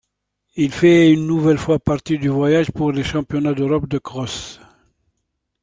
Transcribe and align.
Il 0.55 0.71
fait 0.71 1.13
une 1.13 1.27
nouvelle 1.27 1.59
fois 1.59 1.77
partie 1.77 2.17
du 2.17 2.27
voyage 2.27 2.71
pour 2.71 2.91
les 2.91 3.03
championnats 3.03 3.53
d'Europe 3.53 3.87
de 3.87 3.99
cross. 3.99 4.59